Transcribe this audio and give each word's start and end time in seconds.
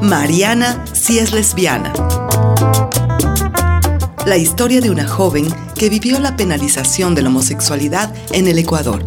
Mariana 0.00 0.84
si 0.92 1.18
es 1.18 1.32
lesbiana. 1.32 1.92
La 4.24 4.36
historia 4.36 4.80
de 4.80 4.90
una 4.90 5.06
joven 5.06 5.46
que 5.74 5.88
vivió 5.88 6.18
la 6.18 6.36
penalización 6.36 7.14
de 7.14 7.22
la 7.22 7.28
homosexualidad 7.28 8.12
en 8.32 8.48
el 8.48 8.58
Ecuador. 8.58 9.02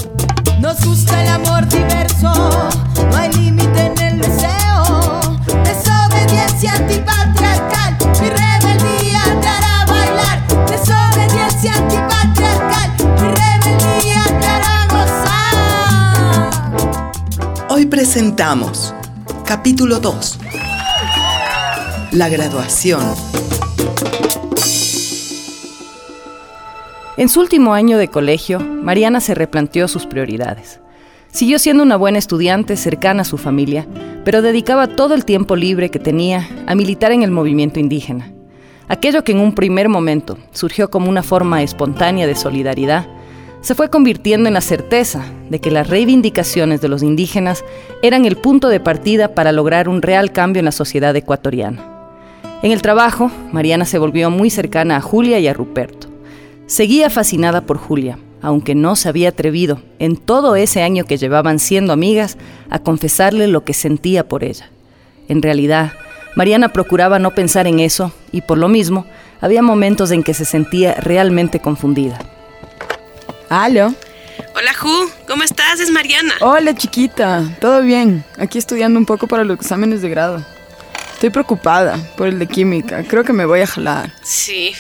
Nos 0.60 0.84
gusta 0.86 1.22
el 1.22 1.30
amor 1.30 1.68
diverso, 1.68 2.32
no 2.32 3.16
hay 3.16 3.32
límite 3.34 3.86
en 3.86 4.00
el 4.00 4.20
deseo. 4.20 5.22
Desobediencia 5.64 6.74
antipatriarcal, 6.74 7.98
mi 8.22 8.30
rebeldía 8.30 9.22
te 9.42 9.48
hará 9.48 9.86
bailar. 9.86 10.48
Desobediencia 10.68 11.76
antipatriarcal, 11.76 12.92
mi 13.22 13.28
rebeldía 13.28 14.24
te 14.40 14.46
hará 14.48 14.88
gozar. 16.72 16.72
Hoy 17.70 17.86
presentamos 17.86 18.94
capítulo 19.46 20.00
2. 20.00 20.39
La 22.12 22.28
graduación. 22.28 23.02
En 27.18 27.30
su 27.30 27.40
último 27.40 27.76
año 27.76 28.00
de 28.00 28.08
colegio, 28.08 28.60
Mariana 28.60 29.22
se 29.22 29.36
replanteó 29.36 29.88
sus 29.88 30.08
prioridades. 30.08 30.80
Siguió 31.32 31.60
siendo 31.60 31.84
una 31.84 31.98
buena 31.98 32.18
estudiante 32.18 32.78
cercana 32.78 33.22
a 33.22 33.26
su 33.26 33.38
familia, 33.38 33.86
pero 34.26 34.42
dedicaba 34.42 34.88
todo 34.88 35.14
el 35.14 35.24
tiempo 35.24 35.56
libre 35.56 35.92
que 35.92 36.00
tenía 36.00 36.50
a 36.66 36.74
militar 36.74 37.12
en 37.12 37.22
el 37.22 37.30
movimiento 37.30 37.80
indígena. 37.80 38.32
Aquello 38.88 39.24
que 39.24 39.34
en 39.34 39.40
un 39.40 39.54
primer 39.54 39.88
momento 39.88 40.40
surgió 40.52 40.90
como 40.90 41.10
una 41.10 41.22
forma 41.22 41.62
espontánea 41.62 42.26
de 42.26 42.36
solidaridad, 42.36 43.08
se 43.62 43.76
fue 43.76 43.92
convirtiendo 43.92 44.48
en 44.48 44.56
la 44.56 44.62
certeza 44.62 45.24
de 45.52 45.60
que 45.60 45.70
las 45.70 45.88
reivindicaciones 45.88 46.82
de 46.82 46.88
los 46.88 47.04
indígenas 47.04 47.64
eran 48.02 48.26
el 48.26 48.36
punto 48.36 48.70
de 48.70 48.80
partida 48.80 49.36
para 49.36 49.52
lograr 49.52 49.88
un 49.88 50.02
real 50.02 50.32
cambio 50.32 50.60
en 50.60 50.66
la 50.66 50.72
sociedad 50.72 51.16
ecuatoriana. 51.16 51.99
En 52.62 52.74
el 52.74 52.82
trabajo, 52.82 53.32
Mariana 53.54 53.86
se 53.86 54.00
volvió 54.00 54.30
muy 54.30 54.50
cercana 54.50 54.98
a 54.98 55.02
Julia 55.02 55.40
y 55.40 55.48
a 55.48 55.54
Ruperto. 55.54 56.10
Seguía 56.68 57.10
fascinada 57.10 57.62
por 57.62 57.78
Julia, 57.78 58.20
aunque 58.42 58.76
no 58.76 58.98
se 58.98 59.08
había 59.08 59.30
atrevido, 59.30 59.82
en 59.98 60.18
todo 60.18 60.58
ese 60.58 60.84
año 60.84 61.06
que 61.06 61.18
llevaban 61.18 61.60
siendo 61.60 61.94
amigas, 61.94 62.38
a 62.70 62.80
confesarle 62.80 63.48
lo 63.48 63.64
que 63.64 63.74
sentía 63.74 64.28
por 64.28 64.44
ella. 64.44 64.70
En 65.30 65.42
realidad, 65.42 65.94
Mariana 66.36 66.74
procuraba 66.74 67.18
no 67.18 67.32
pensar 67.32 67.66
en 67.66 67.80
eso 67.80 68.12
y 68.34 68.42
por 68.42 68.58
lo 68.58 68.68
mismo, 68.68 69.06
había 69.40 69.62
momentos 69.62 70.12
en 70.12 70.22
que 70.22 70.34
se 70.34 70.44
sentía 70.44 70.96
realmente 70.96 71.62
confundida. 71.62 72.20
Aló. 73.50 73.94
Hola 74.54 74.74
Ju, 74.78 75.10
¿cómo 75.30 75.44
estás? 75.44 75.80
Es 75.80 75.92
Mariana. 75.92 76.34
Hola 76.42 76.76
chiquita, 76.76 77.42
todo 77.62 77.82
bien. 77.82 78.26
Aquí 78.38 78.58
estudiando 78.58 79.00
un 79.00 79.06
poco 79.06 79.28
para 79.28 79.46
los 79.46 79.58
exámenes 79.58 80.02
de 80.02 80.10
grado. 80.10 80.59
Estoy 81.20 81.32
preocupada 81.32 82.00
por 82.16 82.30
el 82.30 82.40
de 82.40 82.48
química. 82.48 83.04
Creo 83.04 83.26
que 83.26 83.34
me 83.34 83.44
voy 83.44 83.60
a 83.60 83.68
jalar. 83.68 84.14
Sí, 84.24 84.74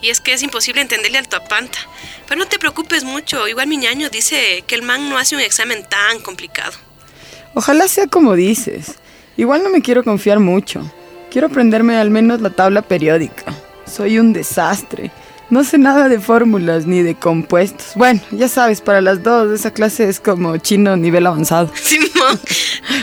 y 0.00 0.08
es 0.08 0.22
que 0.22 0.32
es 0.32 0.42
imposible 0.42 0.80
entenderle 0.80 1.18
al 1.18 1.28
tuapanta. 1.28 1.80
Pero 2.26 2.38
no 2.38 2.48
te 2.48 2.58
preocupes 2.58 3.04
mucho, 3.04 3.46
igual 3.46 3.66
mi 3.66 3.76
ñaño 3.76 4.08
dice 4.08 4.64
que 4.66 4.74
el 4.74 4.80
man 4.80 5.10
no 5.10 5.18
hace 5.18 5.34
un 5.34 5.42
examen 5.42 5.84
tan 5.86 6.20
complicado. 6.20 6.72
Ojalá 7.52 7.88
sea 7.88 8.06
como 8.06 8.34
dices. 8.34 8.94
Igual 9.36 9.62
no 9.62 9.68
me 9.68 9.82
quiero 9.82 10.02
confiar 10.02 10.38
mucho. 10.38 10.90
Quiero 11.30 11.48
aprenderme 11.48 11.98
al 11.98 12.08
menos 12.08 12.40
la 12.40 12.48
tabla 12.48 12.80
periódica. 12.80 13.54
Soy 13.84 14.18
un 14.18 14.32
desastre. 14.32 15.10
No 15.52 15.64
sé 15.64 15.76
nada 15.76 16.08
de 16.08 16.18
fórmulas 16.18 16.86
ni 16.86 17.02
de 17.02 17.14
compuestos. 17.14 17.92
Bueno, 17.94 18.22
ya 18.30 18.48
sabes, 18.48 18.80
para 18.80 19.02
las 19.02 19.22
dos 19.22 19.52
esa 19.52 19.70
clase 19.70 20.08
es 20.08 20.18
como 20.18 20.56
chino 20.56 20.96
nivel 20.96 21.26
avanzado. 21.26 21.70
Simón, 21.74 22.40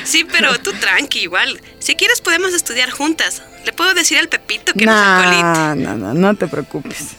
sí, 0.03 0.25
pero 0.31 0.57
tú 0.57 0.71
tranqui, 0.73 1.19
igual. 1.19 1.61
Si 1.77 1.93
quieres 1.93 2.21
podemos 2.21 2.55
estudiar 2.55 2.89
juntas. 2.89 3.43
Le 3.65 3.71
puedo 3.71 3.93
decir 3.93 4.17
al 4.17 4.29
Pepito 4.29 4.73
que 4.73 4.87
nos 4.87 4.95
acolite. 4.95 5.43
No, 5.43 5.75
no, 5.75 5.95
no, 5.95 6.13
no 6.15 6.35
te 6.35 6.47
preocupes. 6.47 7.09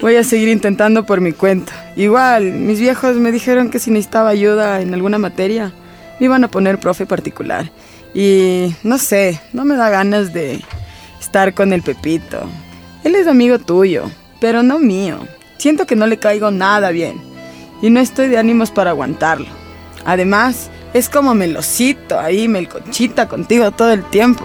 Voy 0.00 0.16
a 0.16 0.24
seguir 0.24 0.48
intentando 0.48 1.06
por 1.06 1.20
mi 1.20 1.30
cuenta. 1.30 1.92
Igual, 1.94 2.50
mis 2.50 2.80
viejos 2.80 3.14
me 3.14 3.30
dijeron 3.30 3.70
que 3.70 3.78
si 3.78 3.92
necesitaba 3.92 4.30
ayuda 4.30 4.80
en 4.80 4.92
alguna 4.92 5.18
materia, 5.18 5.72
me 6.18 6.26
iban 6.26 6.42
a 6.42 6.50
poner 6.50 6.80
profe 6.80 7.06
particular. 7.06 7.70
Y 8.12 8.74
no 8.82 8.98
sé, 8.98 9.40
no 9.52 9.64
me 9.64 9.76
da 9.76 9.88
ganas 9.88 10.32
de 10.32 10.64
estar 11.20 11.54
con 11.54 11.72
el 11.72 11.82
Pepito. 11.82 12.50
Él 13.04 13.14
es 13.14 13.28
amigo 13.28 13.60
tuyo, 13.60 14.10
pero 14.40 14.62
no 14.62 14.78
mío. 14.78 15.18
Siento 15.58 15.86
que 15.86 15.96
no 15.96 16.06
le 16.06 16.18
caigo 16.18 16.50
nada 16.50 16.90
bien. 16.90 17.20
Y 17.82 17.90
no 17.90 18.00
estoy 18.00 18.28
de 18.28 18.38
ánimos 18.38 18.70
para 18.70 18.90
aguantarlo. 18.90 19.46
Además, 20.04 20.70
es 20.92 21.08
como 21.08 21.34
melocito 21.34 22.18
ahí, 22.18 22.48
melcochita 22.48 23.28
contigo 23.28 23.70
todo 23.70 23.92
el 23.92 24.02
tiempo. 24.04 24.44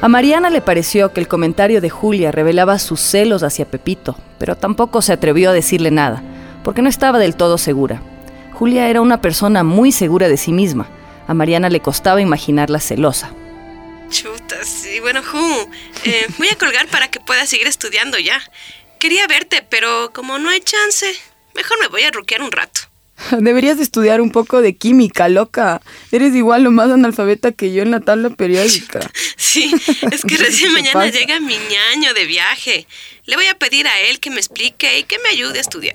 A 0.00 0.08
Mariana 0.08 0.48
le 0.48 0.60
pareció 0.60 1.12
que 1.12 1.20
el 1.20 1.28
comentario 1.28 1.80
de 1.80 1.90
Julia 1.90 2.30
revelaba 2.30 2.78
sus 2.78 3.00
celos 3.00 3.42
hacia 3.42 3.64
Pepito, 3.66 4.16
pero 4.38 4.56
tampoco 4.56 5.02
se 5.02 5.12
atrevió 5.12 5.50
a 5.50 5.52
decirle 5.52 5.90
nada, 5.90 6.22
porque 6.62 6.82
no 6.82 6.88
estaba 6.88 7.18
del 7.18 7.34
todo 7.34 7.58
segura. 7.58 8.00
Julia 8.52 8.88
era 8.88 9.00
una 9.00 9.20
persona 9.20 9.64
muy 9.64 9.92
segura 9.92 10.28
de 10.28 10.36
sí 10.36 10.52
misma. 10.52 10.86
A 11.26 11.34
Mariana 11.34 11.68
le 11.68 11.80
costaba 11.80 12.20
imaginarla 12.20 12.80
celosa. 12.80 13.30
Chuta, 14.10 14.64
sí. 14.64 15.00
Bueno, 15.00 15.22
Ju, 15.22 15.68
eh, 16.04 16.26
voy 16.38 16.48
a 16.48 16.56
colgar 16.56 16.86
para 16.88 17.08
que 17.10 17.20
puedas 17.20 17.48
seguir 17.48 17.66
estudiando 17.66 18.18
ya. 18.18 18.40
Quería 18.98 19.26
verte, 19.26 19.64
pero 19.68 20.12
como 20.12 20.38
no 20.38 20.48
hay 20.50 20.60
chance, 20.60 21.06
mejor 21.54 21.78
me 21.80 21.88
voy 21.88 22.02
a 22.02 22.10
ruquear 22.10 22.42
un 22.42 22.50
rato. 22.52 22.80
Deberías 23.38 23.76
de 23.76 23.82
estudiar 23.82 24.20
un 24.20 24.30
poco 24.30 24.60
de 24.62 24.76
química, 24.76 25.28
loca. 25.28 25.80
Eres 26.12 26.34
igual 26.34 26.66
o 26.66 26.70
más 26.70 26.90
analfabeta 26.90 27.52
que 27.52 27.72
yo 27.72 27.82
en 27.82 27.90
la 27.90 28.00
tabla 28.00 28.30
periódica. 28.30 29.00
Sí, 29.36 29.72
es 30.10 30.22
que 30.22 30.28
¿Qué 30.36 30.44
recién 30.44 30.72
mañana 30.72 30.92
pasa? 30.92 31.10
llega 31.10 31.40
mi 31.40 31.56
ñaño 31.56 32.12
de 32.12 32.26
viaje. 32.26 32.86
Le 33.24 33.36
voy 33.36 33.46
a 33.46 33.58
pedir 33.58 33.86
a 33.88 34.00
él 34.00 34.20
que 34.20 34.30
me 34.30 34.36
explique 34.36 34.98
y 34.98 35.04
que 35.04 35.18
me 35.20 35.30
ayude 35.30 35.58
a 35.58 35.60
estudiar. 35.62 35.94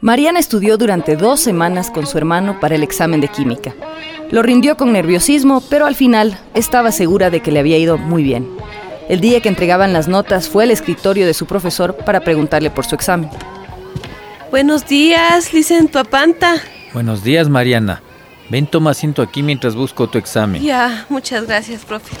Mariana 0.00 0.38
estudió 0.38 0.76
durante 0.76 1.16
dos 1.16 1.40
semanas 1.40 1.90
con 1.90 2.06
su 2.06 2.18
hermano 2.18 2.58
para 2.60 2.74
el 2.74 2.82
examen 2.82 3.20
de 3.20 3.28
química. 3.28 3.74
Lo 4.30 4.42
rindió 4.42 4.76
con 4.76 4.92
nerviosismo, 4.92 5.62
pero 5.68 5.86
al 5.86 5.94
final 5.94 6.38
estaba 6.54 6.90
segura 6.92 7.30
de 7.30 7.40
que 7.40 7.52
le 7.52 7.60
había 7.60 7.78
ido 7.78 7.98
muy 7.98 8.22
bien. 8.22 8.48
El 9.08 9.20
día 9.20 9.40
que 9.40 9.48
entregaban 9.48 9.92
las 9.92 10.08
notas 10.08 10.48
fue 10.48 10.64
al 10.64 10.70
escritorio 10.70 11.26
de 11.26 11.34
su 11.34 11.46
profesor 11.46 11.96
para 11.96 12.20
preguntarle 12.20 12.70
por 12.70 12.84
su 12.84 12.94
examen. 12.94 13.30
Buenos 14.50 14.86
días, 14.86 15.52
Licen 15.52 15.88
Tuapanta. 15.88 16.56
Buenos 16.92 17.22
días, 17.22 17.48
Mariana. 17.48 18.02
Ven, 18.48 18.66
toma 18.66 18.90
asiento 18.90 19.22
aquí 19.22 19.42
mientras 19.42 19.74
busco 19.74 20.08
tu 20.08 20.18
examen. 20.18 20.62
Ya, 20.62 21.06
muchas 21.08 21.46
gracias, 21.46 21.84
profe. 21.84 22.14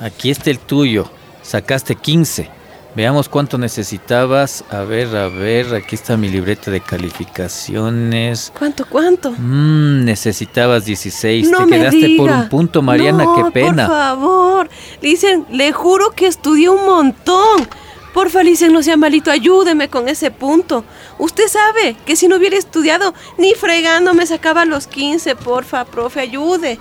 Aquí 0.00 0.30
está 0.30 0.50
el 0.50 0.58
tuyo. 0.58 1.10
Sacaste 1.42 1.94
15. 1.96 2.48
Veamos 2.94 3.28
cuánto 3.28 3.56
necesitabas. 3.56 4.64
A 4.70 4.80
ver, 4.80 5.16
a 5.16 5.28
ver, 5.28 5.74
aquí 5.74 5.94
está 5.94 6.16
mi 6.16 6.28
libreta 6.28 6.70
de 6.70 6.80
calificaciones. 6.80 8.52
¿Cuánto, 8.58 8.84
cuánto? 8.86 9.30
Mmm, 9.32 10.04
necesitabas 10.04 10.84
16. 10.84 11.50
No 11.50 11.58
Te 11.60 11.66
me 11.66 11.76
quedaste 11.78 12.00
por 12.16 12.28
diga. 12.28 12.40
un 12.42 12.48
punto, 12.48 12.82
Mariana, 12.82 13.24
No, 13.24 13.34
qué 13.34 13.50
pena. 13.50 13.86
Por 13.86 13.96
favor, 13.96 14.68
Licen, 15.00 15.46
le 15.50 15.72
juro 15.72 16.10
que 16.10 16.26
estudié 16.26 16.68
un 16.68 16.84
montón. 16.84 17.66
Porfa, 18.12 18.42
Licen, 18.42 18.74
no 18.74 18.82
sea 18.82 18.98
malito, 18.98 19.30
ayúdeme 19.30 19.88
con 19.88 20.06
ese 20.06 20.30
punto. 20.30 20.84
Usted 21.18 21.48
sabe 21.48 21.96
que 22.04 22.14
si 22.14 22.28
no 22.28 22.36
hubiera 22.36 22.58
estudiado, 22.58 23.14
ni 23.38 23.54
fregando 23.54 24.12
me 24.12 24.26
sacaba 24.26 24.66
los 24.66 24.86
15. 24.86 25.34
Porfa, 25.36 25.86
profe, 25.86 26.20
ayude. 26.20 26.78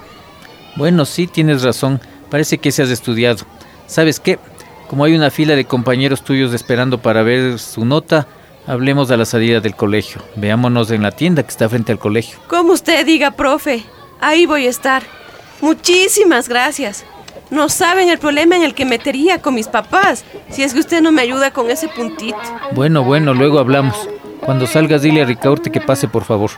Bueno, 0.76 1.06
sí, 1.06 1.28
tienes 1.28 1.64
razón. 1.64 2.02
Parece 2.30 2.58
que 2.58 2.72
se 2.74 2.84
has 2.84 2.90
estudiado. 2.90 3.46
¿Sabes 3.88 4.20
qué? 4.20 4.40
Como 4.92 5.06
hay 5.06 5.16
una 5.16 5.32
fila 5.32 5.56
de 5.56 5.64
compañeros 5.64 6.22
tuyos 6.22 6.54
esperando 6.54 6.98
para 6.98 7.24
ver 7.24 7.60
su 7.60 7.86
nota, 7.86 8.28
hablemos 8.68 9.10
a 9.10 9.16
la 9.16 9.24
salida 9.24 9.62
del 9.62 9.74
colegio. 9.74 10.22
Veámonos 10.36 10.92
en 10.92 11.02
la 11.02 11.12
tienda 11.12 11.44
que 11.44 11.50
está 11.50 11.70
frente 11.70 11.94
al 11.94 11.98
colegio. 11.98 12.38
Como 12.50 12.74
usted 12.74 13.06
diga, 13.06 13.32
profe, 13.32 13.86
ahí 14.20 14.46
voy 14.46 14.68
a 14.68 14.70
estar. 14.70 15.04
Muchísimas 15.62 16.50
gracias. 16.50 17.06
No 17.50 17.70
saben 17.70 18.10
el 18.10 18.20
problema 18.20 18.58
en 18.58 18.64
el 18.64 18.74
que 18.74 18.84
metería 18.84 19.42
con 19.42 19.54
mis 19.54 19.70
papás 19.70 20.26
si 20.50 20.62
es 20.62 20.74
que 20.74 20.82
usted 20.82 21.02
no 21.02 21.14
me 21.14 21.22
ayuda 21.22 21.52
con 21.52 21.72
ese 21.72 21.88
puntito. 21.88 22.38
Bueno, 22.74 23.06
bueno, 23.06 23.34
luego 23.34 23.60
hablamos. 23.60 23.96
Cuando 24.42 24.68
salgas, 24.68 25.04
dile 25.04 25.22
a 25.22 25.26
Ricaurte 25.26 25.72
que 25.72 25.80
pase, 25.80 26.10
por 26.10 26.26
favor. 26.26 26.52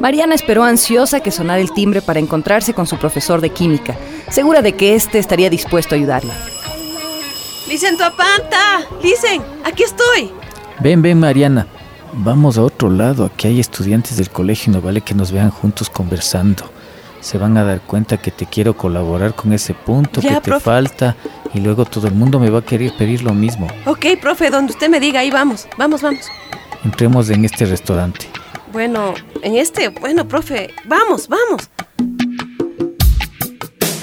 Mariana 0.00 0.34
esperó 0.34 0.64
ansiosa 0.64 1.20
que 1.20 1.30
sonara 1.30 1.60
el 1.60 1.72
timbre 1.72 2.00
para 2.02 2.20
encontrarse 2.20 2.72
con 2.74 2.86
su 2.86 2.96
profesor 2.96 3.40
de 3.40 3.50
química, 3.50 3.96
segura 4.30 4.62
de 4.62 4.72
que 4.72 4.94
éste 4.94 5.18
estaría 5.18 5.50
dispuesto 5.50 5.94
a 5.94 5.98
ayudarla. 5.98 6.34
Licen 7.68 7.96
Tuapanta, 7.96 8.80
Licen, 9.02 9.42
aquí 9.64 9.82
estoy. 9.84 10.30
Ven, 10.80 11.02
ven, 11.02 11.20
Mariana. 11.20 11.66
Vamos 12.12 12.58
a 12.58 12.62
otro 12.62 12.90
lado. 12.90 13.26
Aquí 13.26 13.46
hay 13.46 13.60
estudiantes 13.60 14.16
del 14.16 14.30
colegio 14.30 14.72
y 14.72 14.74
no 14.74 14.82
vale 14.82 15.02
que 15.02 15.14
nos 15.14 15.30
vean 15.30 15.50
juntos 15.50 15.88
conversando. 15.90 16.64
Se 17.20 17.36
van 17.38 17.56
a 17.58 17.64
dar 17.64 17.82
cuenta 17.82 18.16
que 18.16 18.30
te 18.30 18.46
quiero 18.46 18.76
colaborar 18.76 19.34
con 19.34 19.52
ese 19.52 19.74
punto 19.74 20.20
Ya, 20.22 20.30
que 20.30 20.34
te 20.36 20.40
profe. 20.40 20.64
falta 20.64 21.16
y 21.54 21.60
luego 21.60 21.84
todo 21.84 22.08
el 22.08 22.14
mundo 22.14 22.40
me 22.40 22.48
va 22.50 22.60
a 22.60 22.62
querer 22.64 22.92
pedir 22.96 23.22
lo 23.22 23.34
mismo. 23.34 23.68
Ok, 23.84 24.06
profe, 24.20 24.48
donde 24.50 24.72
usted 24.72 24.88
me 24.88 24.98
diga, 24.98 25.20
ahí 25.20 25.30
vamos. 25.30 25.68
Vamos, 25.76 26.00
vamos. 26.02 26.24
Entremos 26.82 27.28
en 27.28 27.44
este 27.44 27.66
restaurante. 27.66 28.26
Bueno, 28.72 29.14
en 29.42 29.56
este, 29.56 29.88
bueno, 29.88 30.28
profe, 30.28 30.70
vamos, 30.84 31.28
vamos. 31.28 31.68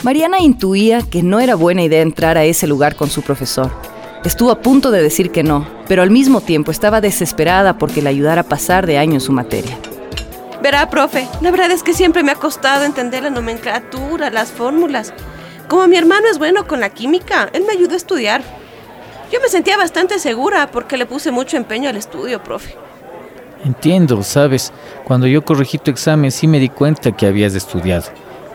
Mariana 0.03 0.39
intuía 0.39 1.01
que 1.01 1.23
no 1.23 1.39
era 1.39 1.55
buena 1.55 1.83
idea 1.83 2.01
entrar 2.01 2.37
a 2.37 2.43
ese 2.43 2.67
lugar 2.67 2.95
con 2.95 3.09
su 3.09 3.21
profesor. 3.21 3.71
Estuvo 4.25 4.51
a 4.51 4.61
punto 4.61 4.91
de 4.91 5.01
decir 5.01 5.31
que 5.31 5.43
no, 5.43 5.65
pero 5.87 6.01
al 6.01 6.11
mismo 6.11 6.41
tiempo 6.41 6.71
estaba 6.71 6.99
desesperada 6.99 7.77
porque 7.77 8.01
le 8.01 8.09
ayudara 8.09 8.41
a 8.41 8.47
pasar 8.47 8.85
de 8.85 8.97
año 8.97 9.13
en 9.13 9.21
su 9.21 9.31
materia. 9.31 9.77
Verá, 10.61 10.89
profe, 10.89 11.27
la 11.39 11.51
verdad 11.51 11.71
es 11.71 11.81
que 11.81 11.93
siempre 11.93 12.23
me 12.23 12.31
ha 12.31 12.35
costado 12.35 12.83
entender 12.83 13.23
la 13.23 13.29
nomenclatura, 13.29 14.29
las 14.31 14.51
fórmulas. 14.51 15.13
Como 15.69 15.87
mi 15.87 15.95
hermano 15.95 16.27
es 16.29 16.39
bueno 16.39 16.67
con 16.67 16.81
la 16.81 16.89
química, 16.89 17.49
él 17.53 17.63
me 17.65 17.73
ayudó 17.73 17.93
a 17.93 17.97
estudiar. 17.97 18.41
Yo 19.31 19.39
me 19.39 19.47
sentía 19.47 19.77
bastante 19.77 20.19
segura 20.19 20.71
porque 20.71 20.97
le 20.97 21.05
puse 21.05 21.31
mucho 21.31 21.55
empeño 21.55 21.89
al 21.89 21.95
estudio, 21.95 22.43
profe. 22.43 22.86
Entiendo, 23.63 24.21
sabes, 24.23 24.71
cuando 25.03 25.27
yo 25.27 25.43
corregí 25.43 25.77
tu 25.77 25.91
examen 25.91 26.31
sí 26.31 26.47
me 26.47 26.59
di 26.59 26.69
cuenta 26.69 27.11
que 27.11 27.25
habías 27.25 27.55
estudiado, 27.55 28.05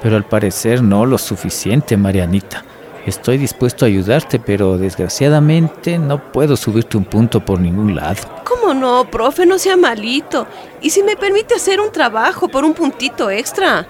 pero 0.01 0.17
al 0.17 0.25
parecer 0.25 0.83
no 0.83 1.07
lo 1.07 1.19
suficiente, 1.19 1.97
Marianita. 1.97 2.65
Estoy 3.05 3.37
dispuesto 3.37 3.85
a 3.85 3.89
ayudarte, 3.89 4.39
pero 4.39 4.79
desgraciadamente 4.79 5.99
no 5.99 6.31
puedo 6.31 6.57
subirte 6.57 6.97
un 6.97 7.05
punto 7.05 7.45
por 7.45 7.59
ningún 7.59 7.97
lado. 7.97 8.23
¿Cómo 8.45 8.75
no, 8.75 9.05
profe? 9.11 9.45
No 9.45 9.59
sea 9.59 9.77
malito. 9.77 10.47
¿Y 10.81 10.91
si 10.91 11.03
me 11.03 11.17
permite 11.17 11.57
hacer 11.57 11.81
un 11.81 11.91
trabajo 11.91 12.47
por 12.47 12.65
un 12.65 12.75
puntito 12.75 13.29
extra? 13.29 13.87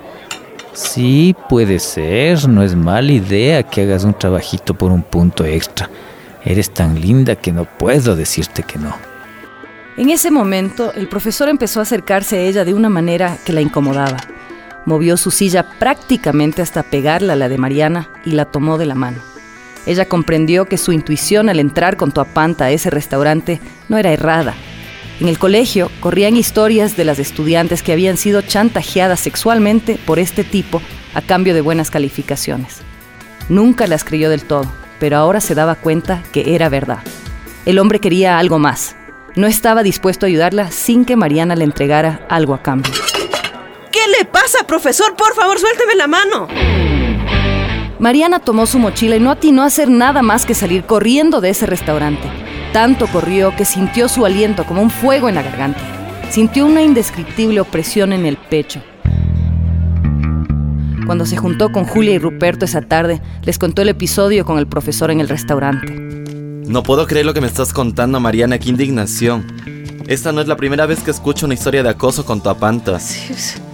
Sí, 0.72 1.36
puede 1.50 1.78
ser. 1.78 2.48
No 2.48 2.62
es 2.62 2.74
mala 2.74 3.12
idea 3.12 3.62
que 3.62 3.82
hagas 3.82 4.04
un 4.04 4.14
trabajito 4.14 4.72
por 4.72 4.90
un 4.90 5.02
punto 5.02 5.44
extra. 5.44 5.90
Eres 6.42 6.72
tan 6.72 6.98
linda 6.98 7.36
que 7.36 7.52
no 7.52 7.66
puedo 7.66 8.16
decirte 8.16 8.62
que 8.62 8.78
no. 8.78 9.11
En 9.96 10.08
ese 10.08 10.30
momento, 10.30 10.94
el 10.94 11.06
profesor 11.06 11.50
empezó 11.50 11.80
a 11.80 11.82
acercarse 11.82 12.36
a 12.36 12.40
ella 12.40 12.64
de 12.64 12.72
una 12.72 12.88
manera 12.88 13.36
que 13.44 13.52
la 13.52 13.60
incomodaba. 13.60 14.16
Movió 14.86 15.18
su 15.18 15.30
silla 15.30 15.68
prácticamente 15.78 16.62
hasta 16.62 16.82
pegarla 16.82 17.34
a 17.34 17.36
la 17.36 17.50
de 17.50 17.58
Mariana 17.58 18.08
y 18.24 18.30
la 18.32 18.46
tomó 18.46 18.78
de 18.78 18.86
la 18.86 18.94
mano. 18.94 19.18
Ella 19.84 20.06
comprendió 20.06 20.64
que 20.64 20.78
su 20.78 20.92
intuición 20.92 21.50
al 21.50 21.60
entrar 21.60 21.98
con 21.98 22.10
Tuapanta 22.10 22.66
a 22.66 22.70
ese 22.70 22.88
restaurante 22.88 23.60
no 23.90 23.98
era 23.98 24.12
errada. 24.12 24.54
En 25.20 25.28
el 25.28 25.38
colegio 25.38 25.90
corrían 26.00 26.36
historias 26.36 26.96
de 26.96 27.04
las 27.04 27.18
estudiantes 27.18 27.82
que 27.82 27.92
habían 27.92 28.16
sido 28.16 28.40
chantajeadas 28.40 29.20
sexualmente 29.20 29.98
por 30.06 30.18
este 30.18 30.42
tipo 30.42 30.80
a 31.14 31.20
cambio 31.20 31.52
de 31.52 31.60
buenas 31.60 31.90
calificaciones. 31.90 32.78
Nunca 33.50 33.86
las 33.86 34.04
creyó 34.04 34.30
del 34.30 34.44
todo, 34.44 34.72
pero 34.98 35.18
ahora 35.18 35.40
se 35.40 35.54
daba 35.54 35.74
cuenta 35.74 36.22
que 36.32 36.54
era 36.54 36.70
verdad. 36.70 37.00
El 37.66 37.78
hombre 37.78 38.00
quería 38.00 38.38
algo 38.38 38.58
más, 38.58 38.96
no 39.36 39.46
estaba 39.46 39.82
dispuesto 39.82 40.26
a 40.26 40.28
ayudarla 40.28 40.70
sin 40.70 41.04
que 41.04 41.16
Mariana 41.16 41.56
le 41.56 41.64
entregara 41.64 42.26
algo 42.28 42.54
a 42.54 42.62
cambio. 42.62 42.92
¿Qué 43.90 44.00
le 44.18 44.24
pasa, 44.24 44.66
profesor? 44.66 45.14
Por 45.16 45.34
favor, 45.34 45.58
suélteme 45.58 45.94
la 45.94 46.06
mano. 46.06 46.48
Mariana 47.98 48.40
tomó 48.40 48.66
su 48.66 48.78
mochila 48.78 49.16
y 49.16 49.20
no 49.20 49.30
atinó 49.30 49.62
a 49.62 49.66
hacer 49.66 49.88
nada 49.88 50.22
más 50.22 50.44
que 50.44 50.54
salir 50.54 50.84
corriendo 50.84 51.40
de 51.40 51.50
ese 51.50 51.66
restaurante. 51.66 52.28
Tanto 52.72 53.06
corrió 53.06 53.54
que 53.54 53.64
sintió 53.64 54.08
su 54.08 54.24
aliento 54.26 54.64
como 54.64 54.82
un 54.82 54.90
fuego 54.90 55.28
en 55.28 55.36
la 55.36 55.42
garganta. 55.42 55.80
Sintió 56.30 56.66
una 56.66 56.82
indescriptible 56.82 57.60
opresión 57.60 58.12
en 58.12 58.26
el 58.26 58.36
pecho. 58.36 58.82
Cuando 61.06 61.26
se 61.26 61.36
juntó 61.36 61.70
con 61.70 61.84
Julia 61.84 62.14
y 62.14 62.18
Ruperto 62.18 62.64
esa 62.64 62.80
tarde, 62.80 63.20
les 63.42 63.58
contó 63.58 63.82
el 63.82 63.90
episodio 63.90 64.44
con 64.44 64.58
el 64.58 64.66
profesor 64.66 65.10
en 65.10 65.20
el 65.20 65.28
restaurante. 65.28 66.21
No 66.66 66.82
puedo 66.82 67.06
creer 67.06 67.26
lo 67.26 67.34
que 67.34 67.40
me 67.40 67.46
estás 67.46 67.72
contando, 67.72 68.20
Mariana, 68.20 68.58
qué 68.58 68.68
indignación. 68.70 70.02
Esta 70.06 70.32
no 70.32 70.40
es 70.40 70.48
la 70.48 70.56
primera 70.56 70.86
vez 70.86 71.00
que 71.00 71.10
escucho 71.10 71.46
una 71.46 71.54
historia 71.54 71.82
de 71.82 71.88
acoso 71.88 72.24
con 72.24 72.42
tu 72.42 72.48
apanta. 72.48 72.98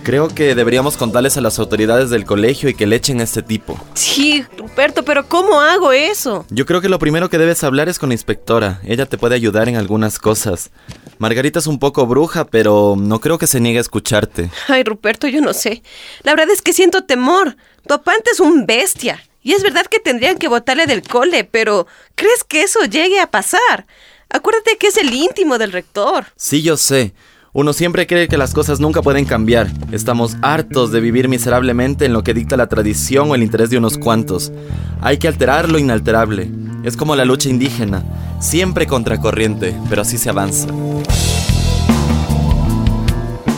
Creo 0.02 0.28
que 0.28 0.54
deberíamos 0.54 0.96
contarles 0.96 1.36
a 1.36 1.40
las 1.40 1.58
autoridades 1.58 2.10
del 2.10 2.24
colegio 2.24 2.68
y 2.68 2.74
que 2.74 2.86
le 2.86 2.96
echen 2.96 3.20
a 3.20 3.24
este 3.24 3.42
tipo. 3.42 3.78
Sí, 3.94 4.44
Ruperto, 4.56 5.04
pero 5.04 5.26
¿cómo 5.26 5.60
hago 5.60 5.92
eso? 5.92 6.46
Yo 6.50 6.66
creo 6.66 6.80
que 6.80 6.88
lo 6.88 6.98
primero 6.98 7.28
que 7.28 7.38
debes 7.38 7.62
hablar 7.64 7.88
es 7.88 7.98
con 7.98 8.10
la 8.10 8.14
inspectora. 8.14 8.80
Ella 8.84 9.06
te 9.06 9.18
puede 9.18 9.34
ayudar 9.34 9.68
en 9.68 9.76
algunas 9.76 10.18
cosas. 10.18 10.70
Margarita 11.18 11.58
es 11.58 11.66
un 11.66 11.78
poco 11.78 12.06
bruja, 12.06 12.46
pero 12.46 12.94
no 12.98 13.20
creo 13.20 13.38
que 13.38 13.46
se 13.46 13.60
niegue 13.60 13.78
a 13.78 13.82
escucharte. 13.82 14.50
Ay, 14.68 14.84
Ruperto, 14.84 15.28
yo 15.28 15.40
no 15.40 15.52
sé. 15.52 15.82
La 16.22 16.32
verdad 16.32 16.50
es 16.50 16.62
que 16.62 16.72
siento 16.72 17.04
temor. 17.04 17.56
Tu 17.86 17.94
apanta 17.94 18.30
es 18.32 18.40
un 18.40 18.66
bestia. 18.66 19.20
Y 19.42 19.52
es 19.52 19.62
verdad 19.62 19.86
que 19.86 20.00
tendrían 20.00 20.38
que 20.38 20.48
votarle 20.48 20.86
del 20.86 21.02
cole, 21.02 21.44
pero 21.44 21.86
¿crees 22.14 22.44
que 22.44 22.62
eso 22.62 22.80
llegue 22.84 23.20
a 23.20 23.30
pasar? 23.30 23.86
Acuérdate 24.30 24.76
que 24.78 24.88
es 24.88 24.96
el 24.96 25.12
íntimo 25.12 25.58
del 25.58 25.72
rector. 25.72 26.26
Sí, 26.36 26.62
yo 26.62 26.76
sé. 26.76 27.14
Uno 27.54 27.72
siempre 27.72 28.06
cree 28.06 28.28
que 28.28 28.36
las 28.36 28.52
cosas 28.52 28.78
nunca 28.78 29.00
pueden 29.00 29.24
cambiar. 29.24 29.68
Estamos 29.90 30.36
hartos 30.42 30.92
de 30.92 31.00
vivir 31.00 31.28
miserablemente 31.28 32.04
en 32.04 32.12
lo 32.12 32.22
que 32.22 32.34
dicta 32.34 32.56
la 32.56 32.68
tradición 32.68 33.30
o 33.30 33.34
el 33.34 33.42
interés 33.42 33.70
de 33.70 33.78
unos 33.78 33.96
cuantos. 33.96 34.52
Hay 35.00 35.18
que 35.18 35.28
alterar 35.28 35.70
lo 35.70 35.78
inalterable. 35.78 36.50
Es 36.84 36.96
como 36.96 37.16
la 37.16 37.24
lucha 37.24 37.48
indígena, 37.48 38.04
siempre 38.40 38.86
contracorriente, 38.86 39.74
pero 39.88 40.02
así 40.02 40.18
se 40.18 40.28
avanza. 40.28 40.68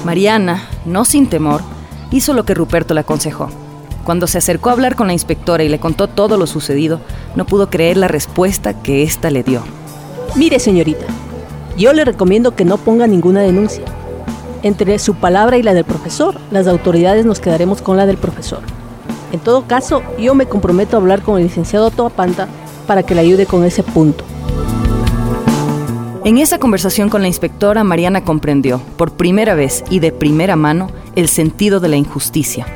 Mariana, 0.04 0.68
no 0.86 1.04
sin 1.04 1.28
temor, 1.28 1.62
hizo 2.10 2.32
lo 2.32 2.44
que 2.44 2.54
Ruperto 2.54 2.94
le 2.94 3.00
aconsejó. 3.00 3.50
Cuando 4.04 4.26
se 4.26 4.38
acercó 4.38 4.70
a 4.70 4.72
hablar 4.72 4.96
con 4.96 5.08
la 5.08 5.12
inspectora 5.12 5.62
y 5.62 5.68
le 5.68 5.78
contó 5.78 6.08
todo 6.08 6.36
lo 6.36 6.46
sucedido, 6.46 7.00
no 7.36 7.44
pudo 7.44 7.68
creer 7.68 7.96
la 7.96 8.08
respuesta 8.08 8.74
que 8.74 9.02
ésta 9.02 9.30
le 9.30 9.42
dio. 9.42 9.62
Mire, 10.36 10.58
señorita, 10.58 11.04
yo 11.76 11.92
le 11.92 12.04
recomiendo 12.04 12.56
que 12.56 12.64
no 12.64 12.78
ponga 12.78 13.06
ninguna 13.06 13.40
denuncia. 13.40 13.84
Entre 14.62 14.98
su 14.98 15.14
palabra 15.14 15.58
y 15.58 15.62
la 15.62 15.74
del 15.74 15.84
profesor, 15.84 16.38
las 16.50 16.66
autoridades 16.66 17.26
nos 17.26 17.40
quedaremos 17.40 17.82
con 17.82 17.96
la 17.96 18.06
del 18.06 18.16
profesor. 18.16 18.60
En 19.32 19.40
todo 19.40 19.66
caso, 19.66 20.02
yo 20.18 20.34
me 20.34 20.46
comprometo 20.46 20.96
a 20.96 21.00
hablar 21.00 21.22
con 21.22 21.38
el 21.38 21.44
licenciado 21.44 21.90
Toapanta 21.90 22.48
para 22.86 23.02
que 23.02 23.14
le 23.14 23.20
ayude 23.20 23.46
con 23.46 23.64
ese 23.64 23.82
punto. 23.82 24.24
En 26.24 26.38
esa 26.38 26.58
conversación 26.58 27.08
con 27.08 27.22
la 27.22 27.28
inspectora, 27.28 27.84
Mariana 27.84 28.24
comprendió, 28.24 28.80
por 28.96 29.12
primera 29.12 29.54
vez 29.54 29.84
y 29.88 30.00
de 30.00 30.12
primera 30.12 30.56
mano, 30.56 30.90
el 31.16 31.28
sentido 31.28 31.80
de 31.80 31.88
la 31.88 31.96
injusticia 31.96 32.66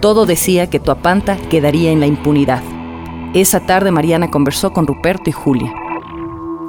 todo 0.00 0.26
decía 0.26 0.70
que 0.70 0.80
Tuapanta 0.80 1.36
quedaría 1.48 1.90
en 1.90 2.00
la 2.00 2.06
impunidad. 2.06 2.62
Esa 3.34 3.60
tarde 3.60 3.90
Mariana 3.90 4.30
conversó 4.30 4.72
con 4.72 4.86
Ruperto 4.86 5.28
y 5.28 5.32
Julia. 5.32 5.74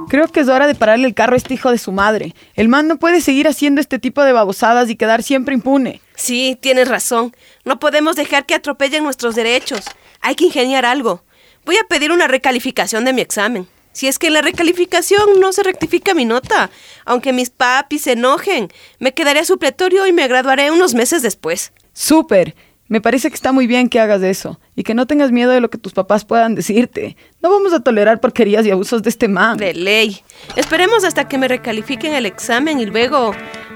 Creo 0.09 0.27
que 0.27 0.39
es 0.39 0.49
hora 0.49 0.65
de 0.65 0.73
pararle 0.73 1.07
el 1.07 1.13
carro 1.13 1.35
a 1.35 1.37
este 1.37 1.53
hijo 1.53 1.69
de 1.69 1.77
su 1.77 1.91
madre. 1.91 2.33
El 2.55 2.67
man 2.67 2.87
no 2.87 2.97
puede 2.97 3.21
seguir 3.21 3.47
haciendo 3.47 3.79
este 3.79 3.99
tipo 3.99 4.23
de 4.23 4.33
babosadas 4.33 4.89
y 4.89 4.95
quedar 4.95 5.21
siempre 5.21 5.53
impune. 5.53 6.01
Sí, 6.15 6.57
tienes 6.59 6.87
razón. 6.87 7.35
No 7.63 7.79
podemos 7.79 8.15
dejar 8.15 8.47
que 8.47 8.55
atropellen 8.55 9.03
nuestros 9.03 9.35
derechos. 9.35 9.85
Hay 10.21 10.33
que 10.33 10.45
ingeniar 10.45 10.85
algo. 10.85 11.23
Voy 11.63 11.77
a 11.77 11.87
pedir 11.87 12.11
una 12.11 12.27
recalificación 12.27 13.05
de 13.05 13.13
mi 13.13 13.21
examen. 13.21 13.67
Si 13.91 14.07
es 14.07 14.17
que 14.17 14.27
en 14.27 14.33
la 14.33 14.41
recalificación 14.41 15.39
no 15.39 15.51
se 15.51 15.61
rectifica 15.61 16.13
mi 16.13 16.25
nota, 16.25 16.71
aunque 17.05 17.33
mis 17.33 17.49
papis 17.51 18.03
se 18.03 18.13
enojen, 18.13 18.69
me 18.97 19.13
quedaré 19.13 19.41
a 19.41 19.45
supletorio 19.45 20.07
y 20.07 20.13
me 20.13 20.27
graduaré 20.27 20.71
unos 20.71 20.93
meses 20.93 21.21
después. 21.21 21.71
Súper. 21.93 22.55
Me 22.89 23.01
parece 23.01 23.29
que 23.29 23.35
está 23.35 23.51
muy 23.51 23.67
bien 23.67 23.87
que 23.87 23.99
hagas 23.99 24.23
eso 24.23 24.59
y 24.75 24.81
que 24.81 24.95
no 24.95 25.05
tengas 25.05 25.31
miedo 25.31 25.51
de 25.51 25.61
lo 25.61 25.69
que 25.69 25.77
tus 25.77 25.93
papás 25.93 26.25
puedan 26.25 26.55
decirte. 26.55 27.15
No 27.39 27.51
vamos 27.51 27.71
a 27.71 27.81
tolerar 27.81 28.19
porquerías 28.19 28.65
y 28.65 28.71
abusos 28.71 29.03
de 29.03 29.09
este 29.11 29.27
man. 29.27 29.57
De 29.57 29.75
ley. 29.75 30.21
Esperemos 30.55 31.03
hasta 31.03 31.27
que 31.27 31.37
me 31.37 31.47
recalifiquen 31.47 32.15
el 32.15 32.25
examen 32.25 32.79
y 32.79 32.87
luego... 32.87 33.33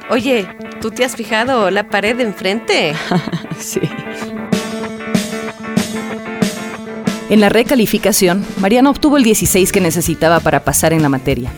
Oye, 0.10 0.48
¿tú 0.82 0.90
te 0.90 1.06
has 1.06 1.16
fijado 1.16 1.70
la 1.70 1.90
pared 1.90 2.18
de 2.18 2.24
enfrente? 2.24 2.96
sí. 3.60 3.82
En 7.30 7.40
la 7.40 7.50
recalificación, 7.50 8.44
Mariana 8.58 8.90
obtuvo 8.90 9.18
el 9.18 9.24
16 9.24 9.72
que 9.72 9.80
necesitaba 9.80 10.40
para 10.40 10.64
pasar 10.64 10.92
en 10.92 11.04
la 11.04 11.10
materia. 11.10 11.52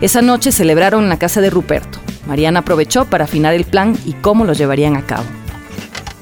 Esa 0.00 0.22
noche 0.22 0.52
celebraron 0.52 1.02
en 1.02 1.08
la 1.08 1.18
casa 1.18 1.40
de 1.40 1.50
Ruperto. 1.50 1.98
Mariana 2.26 2.60
aprovechó 2.60 3.04
para 3.06 3.24
afinar 3.24 3.52
el 3.54 3.64
plan 3.64 3.98
y 4.06 4.12
cómo 4.12 4.44
lo 4.44 4.52
llevarían 4.52 4.96
a 4.96 5.04
cabo. 5.04 5.26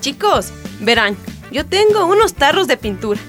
Chicos, 0.00 0.52
Verán, 0.80 1.16
yo 1.50 1.66
tengo 1.66 2.06
unos 2.06 2.34
tarros 2.34 2.66
de 2.66 2.76
pintura. 2.76 3.20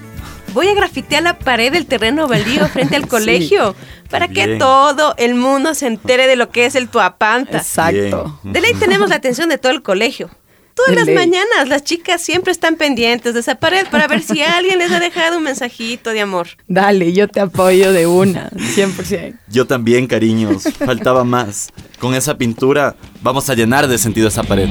Voy 0.52 0.68
a 0.68 0.74
grafitear 0.74 1.22
la 1.22 1.38
pared 1.38 1.72
del 1.72 1.86
terreno 1.86 2.26
baldío 2.26 2.66
frente 2.68 2.96
al 2.96 3.06
colegio 3.08 3.74
para 4.10 4.28
que 4.28 4.56
todo 4.56 5.14
el 5.16 5.34
mundo 5.34 5.74
se 5.74 5.86
entere 5.86 6.26
de 6.26 6.36
lo 6.36 6.50
que 6.50 6.66
es 6.66 6.74
el 6.74 6.88
tuapanta. 6.88 7.58
Exacto. 7.58 8.40
De 8.42 8.60
ley 8.60 8.74
tenemos 8.74 9.08
la 9.08 9.16
atención 9.16 9.48
de 9.48 9.58
todo 9.58 9.72
el 9.72 9.82
colegio. 9.82 10.30
Todas 10.74 10.94
las 10.94 11.14
mañanas 11.14 11.68
las 11.68 11.84
chicas 11.84 12.22
siempre 12.22 12.52
están 12.52 12.76
pendientes 12.76 13.34
de 13.34 13.40
esa 13.40 13.56
pared 13.56 13.86
para 13.90 14.06
ver 14.08 14.22
si 14.22 14.40
alguien 14.42 14.78
les 14.78 14.90
ha 14.90 14.98
dejado 14.98 15.36
un 15.36 15.44
mensajito 15.44 16.10
de 16.10 16.20
amor. 16.20 16.48
Dale, 16.68 17.12
yo 17.12 17.28
te 17.28 17.40
apoyo 17.40 17.92
de 17.92 18.06
una, 18.06 18.50
100%. 18.50 19.36
Yo 19.48 19.66
también, 19.66 20.06
cariños. 20.06 20.64
Faltaba 20.78 21.22
más. 21.24 21.70
Con 21.98 22.14
esa 22.14 22.38
pintura 22.38 22.96
vamos 23.22 23.50
a 23.50 23.54
llenar 23.54 23.88
de 23.88 23.98
sentido 23.98 24.28
esa 24.28 24.42
pared. 24.42 24.68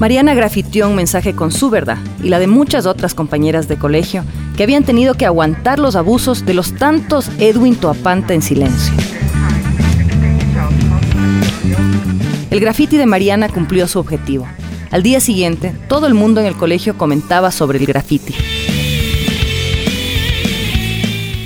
Mariana 0.00 0.32
grafitió 0.34 0.88
un 0.88 0.94
mensaje 0.94 1.34
con 1.34 1.50
su 1.50 1.70
verdad 1.70 1.98
y 2.22 2.28
la 2.28 2.38
de 2.38 2.46
muchas 2.46 2.86
otras 2.86 3.14
compañeras 3.14 3.66
de 3.66 3.78
colegio 3.78 4.24
que 4.56 4.62
habían 4.62 4.84
tenido 4.84 5.14
que 5.14 5.26
aguantar 5.26 5.80
los 5.80 5.96
abusos 5.96 6.46
de 6.46 6.54
los 6.54 6.72
tantos 6.74 7.28
Edwin 7.40 7.74
Toapanta 7.74 8.32
en 8.32 8.42
silencio. 8.42 8.94
El 12.50 12.60
graffiti 12.60 12.96
de 12.96 13.06
Mariana 13.06 13.48
cumplió 13.48 13.88
su 13.88 13.98
objetivo. 13.98 14.46
Al 14.92 15.02
día 15.02 15.18
siguiente, 15.18 15.74
todo 15.88 16.06
el 16.06 16.14
mundo 16.14 16.40
en 16.40 16.46
el 16.46 16.54
colegio 16.54 16.96
comentaba 16.96 17.50
sobre 17.50 17.78
el 17.78 17.86
graffiti. 17.86 18.34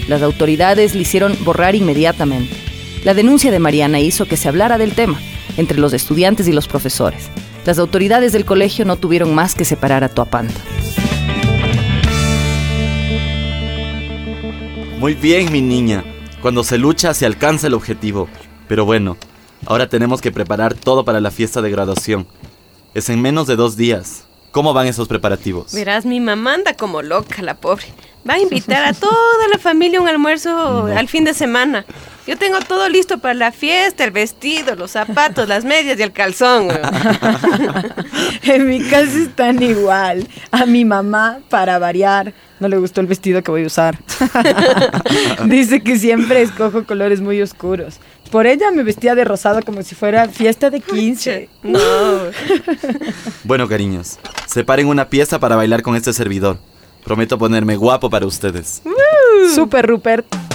Las 0.09 0.21
autoridades 0.21 0.95
le 0.95 1.01
hicieron 1.01 1.37
borrar 1.43 1.75
inmediatamente. 1.75 2.55
La 3.03 3.15
denuncia 3.15 3.51
de 3.51 3.59
Mariana 3.59 3.99
hizo 3.99 4.27
que 4.27 4.37
se 4.37 4.49
hablara 4.49 4.77
del 4.77 4.93
tema 4.93 5.19
entre 5.57 5.79
los 5.79 5.95
estudiantes 5.95 6.47
y 6.49 6.53
los 6.53 6.69
profesores. 6.69 7.31
Las 7.65 7.79
autoridades 7.79 8.33
del 8.33 8.45
colegio 8.45 8.85
no 8.85 8.97
tuvieron 8.97 9.35
más 9.35 9.55
que 9.55 9.65
separar 9.65 10.03
a 10.03 10.09
Tuapanta. 10.09 10.61
Muy 14.99 15.15
bien, 15.15 15.53
mi 15.53 15.61
niña. 15.61 16.05
Cuando 16.41 16.65
se 16.65 16.77
lucha 16.77 17.15
se 17.15 17.25
alcanza 17.25 17.69
el 17.69 17.75
objetivo. 17.75 18.29
Pero 18.67 18.85
bueno, 18.85 19.17
ahora 19.67 19.89
tenemos 19.89 20.21
que 20.21 20.33
preparar 20.33 20.75
todo 20.75 21.05
para 21.05 21.21
la 21.21 21.31
fiesta 21.31 21.63
de 21.63 21.71
graduación. 21.71 22.27
Es 22.95 23.09
en 23.09 23.23
menos 23.23 23.47
de 23.47 23.55
dos 23.55 23.77
días. 23.77 24.25
¿Cómo 24.51 24.75
van 24.75 24.89
esos 24.89 25.07
preparativos? 25.07 25.73
Verás, 25.73 26.05
mi 26.05 26.21
mamá 26.21 26.55
anda 26.55 26.75
como 26.75 27.01
loca, 27.01 27.43
la 27.43 27.55
pobre. 27.55 27.87
Va 28.29 28.35
a 28.35 28.41
invitar 28.41 28.85
a 28.85 28.93
toda 28.93 29.49
la 29.51 29.59
familia 29.59 29.99
a 29.99 30.03
un 30.03 30.09
almuerzo 30.09 30.87
al 30.87 31.09
fin 31.09 31.25
de 31.25 31.33
semana. 31.33 31.87
Yo 32.27 32.39
tengo 32.39 32.61
todo 32.61 32.89
listo 32.89 33.19
para 33.19 33.35
la 33.35 33.51
fiesta, 33.51 34.05
el 34.05 34.13
vestido, 34.13 34.77
los 34.77 34.93
zapatos, 34.93 35.49
las 35.49 35.65
medias 35.65 35.99
y 35.99 36.03
el 36.03 36.13
calzón. 36.13 36.69
en 38.45 38.69
mi 38.69 38.81
casa 38.85 39.19
están 39.19 39.61
igual. 39.61 40.29
A 40.53 40.65
mi 40.67 40.85
mamá, 40.85 41.41
para 41.49 41.81
variar, 41.81 42.33
no 42.61 42.69
le 42.69 42.79
gustó 42.79 43.01
el 43.01 43.09
vestido 43.09 43.43
que 43.43 43.51
voy 43.51 43.65
a 43.65 43.67
usar. 43.67 43.99
Dice 45.47 45.83
que 45.83 45.99
siempre 45.99 46.43
escojo 46.43 46.85
colores 46.85 47.21
muy 47.21 47.43
oscuros. 47.43 47.99
Por 48.31 48.47
ella 48.47 48.71
me 48.71 48.85
vestía 48.85 49.17
de 49.17 49.25
rosado 49.25 49.61
como 49.63 49.83
si 49.83 49.97
fuera 49.97 50.29
fiesta 50.29 50.71
de 50.71 50.81
15. 50.81 51.49
No. 51.63 51.79
Bueno, 53.45 53.69
cariños, 53.69 54.21
separen 54.47 54.87
una 54.87 55.09
pieza 55.09 55.41
para 55.41 55.57
bailar 55.57 55.83
con 55.83 55.97
este 55.97 56.13
servidor. 56.13 56.59
Prometo 57.05 57.37
ponerme 57.37 57.75
guapo 57.75 58.09
para 58.09 58.25
ustedes. 58.25 58.81
Super 59.55 59.87
Rupert. 59.87 60.52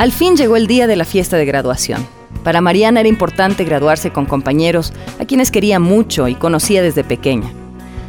Al 0.00 0.12
fin 0.12 0.34
llegó 0.34 0.56
el 0.56 0.66
día 0.66 0.86
de 0.86 0.96
la 0.96 1.04
fiesta 1.04 1.36
de 1.36 1.44
graduación. 1.44 2.06
Para 2.42 2.62
Mariana 2.62 3.00
era 3.00 3.08
importante 3.10 3.64
graduarse 3.64 4.10
con 4.10 4.24
compañeros 4.24 4.94
a 5.18 5.26
quienes 5.26 5.50
quería 5.50 5.78
mucho 5.78 6.26
y 6.26 6.36
conocía 6.36 6.80
desde 6.80 7.04
pequeña. 7.04 7.52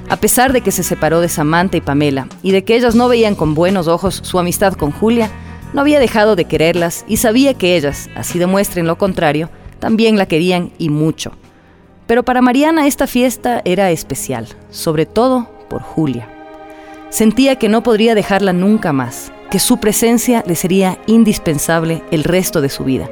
A 0.08 0.16
pesar 0.16 0.54
de 0.54 0.62
que 0.62 0.72
se 0.72 0.84
separó 0.84 1.20
de 1.20 1.28
Samantha 1.28 1.76
y 1.76 1.82
Pamela 1.82 2.30
y 2.44 2.52
de 2.52 2.64
que 2.64 2.78
ellas 2.78 2.96
no 2.96 3.10
veían 3.10 3.36
con 3.36 3.56
buenos 3.56 3.90
ojos 3.90 4.22
su 4.24 4.40
amistad 4.40 4.76
con 4.76 4.94
Julia, 4.94 5.30
no 5.74 5.82
había 5.82 6.00
dejado 6.00 6.38
de 6.38 6.46
quererlas 6.46 7.04
y 7.10 7.18
sabía 7.18 7.56
que 7.56 7.76
ellas, 7.76 8.10
así 8.16 8.40
demuestren 8.40 8.88
lo 8.88 8.98
contrario, 8.98 9.50
también 9.80 10.18
la 10.18 10.28
querían 10.28 10.72
y 10.78 10.88
mucho. 10.88 11.34
Pero 12.08 12.24
para 12.24 12.42
Mariana 12.42 12.88
esta 12.88 13.06
fiesta 13.06 13.62
era 13.66 13.92
especial, 13.92 14.48
sobre 14.70 15.06
todo 15.06 15.50
por 15.70 15.82
Julia. 15.82 16.30
Sentía 17.10 17.58
que 17.58 17.68
no 17.68 17.84
podría 17.84 18.16
dejarla 18.16 18.54
nunca 18.54 18.94
más, 18.94 19.34
que 19.52 19.60
su 19.60 19.78
presencia 19.78 20.44
le 20.48 20.56
sería 20.56 20.98
indispensable 21.08 22.04
el 22.10 22.24
resto 22.24 22.62
de 22.62 22.70
su 22.70 22.86
vida. 22.86 23.10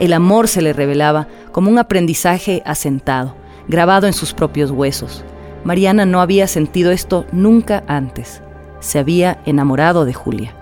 El 0.00 0.14
amor 0.14 0.48
se 0.48 0.62
le 0.62 0.72
revelaba 0.72 1.28
como 1.52 1.70
un 1.70 1.78
aprendizaje 1.78 2.62
asentado, 2.64 3.36
grabado 3.68 4.06
en 4.06 4.14
sus 4.14 4.32
propios 4.32 4.70
huesos. 4.70 5.22
Mariana 5.62 6.06
no 6.06 6.22
había 6.22 6.48
sentido 6.48 6.90
esto 6.90 7.26
nunca 7.32 7.84
antes. 7.86 8.40
Se 8.80 8.98
había 8.98 9.38
enamorado 9.44 10.06
de 10.06 10.14
Julia. 10.14 10.54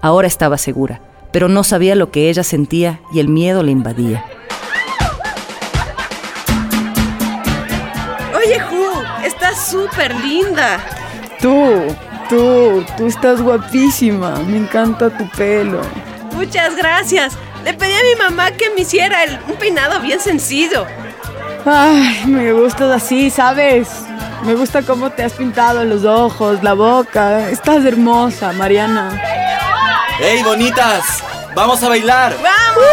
Ahora 0.00 0.26
estaba 0.26 0.58
segura, 0.58 1.00
pero 1.30 1.48
no 1.48 1.62
sabía 1.62 1.94
lo 1.94 2.10
que 2.10 2.28
ella 2.28 2.42
sentía 2.42 3.00
y 3.12 3.20
el 3.20 3.28
miedo 3.28 3.62
le 3.62 3.70
invadía. 3.70 4.24
Oye, 8.36 8.58
Ju, 8.58 9.24
estás 9.24 9.68
súper 9.68 10.14
linda. 10.16 10.80
Tú, 11.40 11.80
tú, 12.28 12.84
tú 12.96 13.06
estás 13.06 13.40
guapísima. 13.40 14.30
Me 14.46 14.56
encanta 14.58 15.10
tu 15.10 15.28
pelo. 15.30 15.80
Muchas 16.32 16.76
gracias. 16.76 17.34
Le 17.64 17.72
pedí 17.74 17.92
a 17.92 18.02
mi 18.02 18.16
mamá 18.22 18.50
que 18.52 18.70
me 18.70 18.82
hiciera 18.82 19.24
el- 19.24 19.38
un 19.48 19.56
peinado 19.56 20.00
bien 20.00 20.20
sencillo. 20.20 20.84
Ay, 21.64 22.24
me 22.26 22.52
gustas 22.52 22.90
así, 23.02 23.30
¿sabes? 23.30 23.88
Me 24.44 24.54
gusta 24.54 24.82
cómo 24.82 25.10
te 25.10 25.22
has 25.22 25.32
pintado 25.32 25.84
los 25.84 26.04
ojos, 26.04 26.62
la 26.62 26.74
boca. 26.74 27.48
Estás 27.48 27.84
hermosa, 27.84 28.52
Mariana. 28.52 29.18
¡Hey, 30.18 30.42
bonitas! 30.44 31.22
¡Vamos 31.54 31.82
a 31.82 31.88
bailar! 31.88 32.34
¡Vamos, 32.42 32.84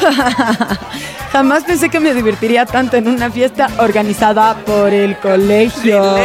vamos! 0.00 0.78
Jamás 1.32 1.64
pensé 1.64 1.90
que 1.90 2.00
me 2.00 2.14
divertiría 2.14 2.64
tanto 2.64 2.96
en 2.96 3.06
una 3.06 3.30
fiesta 3.30 3.68
organizada 3.78 4.54
por 4.64 4.92
el 4.92 5.16
colegio. 5.18 6.16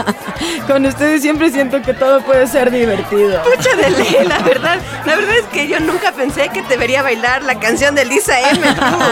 Con 0.66 0.86
ustedes 0.86 1.22
siempre 1.22 1.50
siento 1.50 1.82
que 1.82 1.92
todo 1.94 2.20
puede 2.22 2.46
ser 2.46 2.70
divertido. 2.70 3.42
Mucha 3.44 3.76
de 3.76 3.90
ley, 3.90 4.16
la 4.26 4.38
verdad. 4.40 4.78
La 5.04 5.16
verdad 5.16 5.36
es 5.38 5.46
que 5.46 5.68
yo 5.68 5.80
nunca 5.80 6.12
pensé 6.12 6.48
que 6.48 6.62
te 6.62 6.76
vería 6.76 7.02
bailar 7.02 7.42
la 7.42 7.58
canción 7.58 7.94
de 7.94 8.04
Lisa 8.04 8.38
M. 8.50 8.60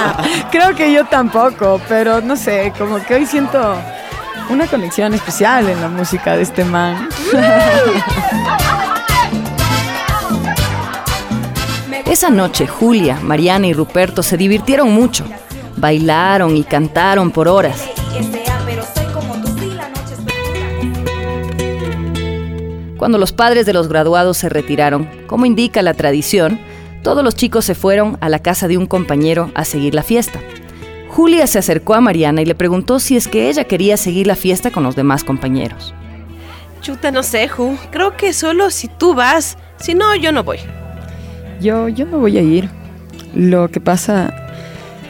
Creo 0.50 0.75
que 0.75 0.93
yo 0.93 1.05
tampoco, 1.05 1.81
pero 1.88 2.21
no 2.21 2.37
sé, 2.37 2.73
como 2.78 3.02
que 3.05 3.14
hoy 3.14 3.26
siento 3.26 3.76
una 4.49 4.66
conexión 4.66 5.12
especial 5.14 5.69
en 5.69 5.81
la 5.81 5.88
música 5.88 6.37
de 6.37 6.43
este 6.43 6.64
man. 6.64 7.09
Esa 12.16 12.30
noche, 12.30 12.66
Julia, 12.66 13.20
Mariana 13.23 13.66
y 13.66 13.75
Ruperto 13.75 14.23
se 14.23 14.38
divirtieron 14.38 14.90
mucho. 14.90 15.26
Bailaron 15.76 16.56
y 16.56 16.64
cantaron 16.64 17.30
por 17.30 17.46
horas. 17.46 17.90
Cuando 22.96 23.18
los 23.18 23.35
padres 23.35 23.66
de 23.66 23.75
los 23.75 23.88
graduados 23.88 24.38
se 24.38 24.49
retiraron, 24.49 25.11
como 25.26 25.44
indica 25.44 25.82
la 25.82 25.92
tradición, 25.92 26.58
todos 27.02 27.23
los 27.23 27.35
chicos 27.35 27.66
se 27.66 27.75
fueron 27.75 28.16
a 28.23 28.30
la 28.30 28.38
casa 28.38 28.66
de 28.66 28.78
un 28.78 28.87
compañero 28.87 29.50
a 29.54 29.66
seguir 29.66 29.94
la 29.94 30.02
fiesta. 30.02 30.40
Julia 31.11 31.46
se 31.46 31.58
acercó 31.58 31.92
a 31.92 32.00
Mariana 32.00 32.40
y 32.40 32.46
le 32.46 32.54
preguntó 32.54 32.99
si 32.99 33.18
es 33.18 33.28
que 33.28 33.50
ella 33.50 33.64
quería 33.64 33.99
seguir 33.99 34.26
la 34.26 34.37
fiesta 34.37 34.70
con 34.70 34.85
los 34.85 34.96
demás 34.96 35.23
compañeros. 35.23 35.92
Chuta, 36.80 37.11
no 37.11 37.23
sé, 37.23 37.46
Ju. 37.49 37.76
Creo 37.90 38.16
que 38.16 38.32
solo 38.32 38.70
si 38.70 38.88
tú 38.88 39.12
vas. 39.12 39.58
Si 39.76 39.94
no, 39.94 40.14
yo 40.14 40.32
no 40.32 40.44
voy. 40.44 40.61
Yo, 41.60 41.88
yo 41.88 42.06
no 42.06 42.18
voy 42.18 42.38
a 42.38 42.42
ir. 42.42 42.68
Lo 43.34 43.68
que 43.70 43.80
pasa 43.80 44.34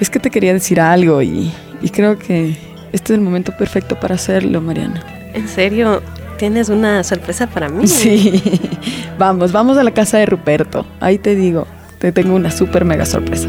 es 0.00 0.10
que 0.10 0.18
te 0.18 0.30
quería 0.30 0.52
decir 0.52 0.80
algo 0.80 1.22
y, 1.22 1.52
y 1.82 1.90
creo 1.90 2.18
que 2.18 2.56
este 2.92 3.12
es 3.12 3.18
el 3.18 3.20
momento 3.20 3.52
perfecto 3.56 3.98
para 3.98 4.14
hacerlo, 4.14 4.60
Mariana. 4.60 5.02
¿En 5.34 5.48
serio? 5.48 6.02
¿Tienes 6.38 6.68
una 6.68 7.02
sorpresa 7.02 7.46
para 7.46 7.68
mí? 7.68 7.86
Sí, 7.86 8.42
vamos, 9.18 9.52
vamos 9.52 9.78
a 9.78 9.84
la 9.84 9.90
casa 9.90 10.18
de 10.18 10.26
Ruperto. 10.26 10.86
Ahí 11.00 11.18
te 11.18 11.34
digo, 11.34 11.66
te 11.98 12.12
tengo 12.12 12.34
una 12.34 12.50
súper 12.50 12.84
mega 12.84 13.06
sorpresa. 13.06 13.48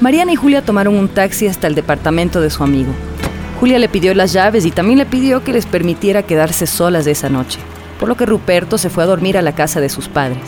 Mariana 0.00 0.32
y 0.32 0.36
Julia 0.36 0.62
tomaron 0.62 0.96
un 0.96 1.08
taxi 1.08 1.46
hasta 1.46 1.66
el 1.66 1.74
departamento 1.74 2.40
de 2.40 2.50
su 2.50 2.62
amigo. 2.62 2.92
Julia 3.60 3.78
le 3.78 3.88
pidió 3.88 4.12
las 4.14 4.32
llaves 4.32 4.66
y 4.66 4.70
también 4.70 4.98
le 4.98 5.06
pidió 5.06 5.42
que 5.44 5.52
les 5.52 5.64
permitiera 5.64 6.22
quedarse 6.22 6.66
solas 6.66 7.04
de 7.06 7.12
esa 7.12 7.30
noche, 7.30 7.58
por 7.98 8.08
lo 8.08 8.16
que 8.16 8.26
Ruperto 8.26 8.78
se 8.78 8.90
fue 8.90 9.04
a 9.04 9.06
dormir 9.06 9.38
a 9.38 9.42
la 9.42 9.54
casa 9.54 9.80
de 9.80 9.88
sus 9.88 10.08
padres. 10.08 10.42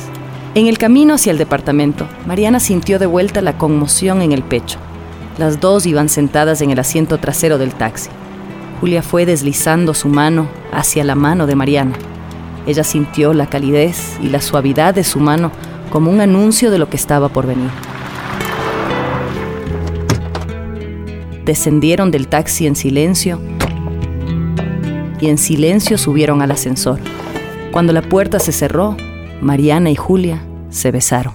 En 0.54 0.66
el 0.66 0.78
camino 0.78 1.14
hacia 1.14 1.32
el 1.32 1.38
departamento, 1.38 2.06
Mariana 2.26 2.60
sintió 2.60 2.98
de 2.98 3.06
vuelta 3.06 3.42
la 3.42 3.58
conmoción 3.58 4.22
en 4.22 4.32
el 4.32 4.42
pecho. 4.42 4.78
Las 5.38 5.60
dos 5.60 5.84
iban 5.84 6.08
sentadas 6.08 6.62
en 6.62 6.70
el 6.70 6.78
asiento 6.78 7.18
trasero 7.18 7.58
del 7.58 7.74
taxi. 7.74 8.08
Julia 8.80 9.02
fue 9.02 9.26
deslizando 9.26 9.92
su 9.92 10.08
mano 10.08 10.48
hacia 10.72 11.04
la 11.04 11.14
mano 11.14 11.46
de 11.46 11.56
Mariana. 11.56 11.94
Ella 12.66 12.84
sintió 12.84 13.34
la 13.34 13.46
calidez 13.46 14.18
y 14.22 14.28
la 14.28 14.40
suavidad 14.40 14.94
de 14.94 15.04
su 15.04 15.20
mano 15.20 15.52
como 15.90 16.10
un 16.10 16.20
anuncio 16.20 16.70
de 16.70 16.78
lo 16.78 16.88
que 16.88 16.96
estaba 16.96 17.28
por 17.28 17.46
venir. 17.46 17.70
Descendieron 21.44 22.10
del 22.10 22.28
taxi 22.28 22.66
en 22.66 22.76
silencio 22.76 23.40
y 25.20 25.28
en 25.28 25.38
silencio 25.38 25.96
subieron 25.96 26.42
al 26.42 26.50
ascensor. 26.50 26.98
Cuando 27.76 27.92
la 27.92 28.00
puerta 28.00 28.38
se 28.38 28.52
cerró, 28.52 28.96
Mariana 29.42 29.90
y 29.90 29.96
Julia 29.96 30.42
se 30.70 30.90
besaron. 30.90 31.34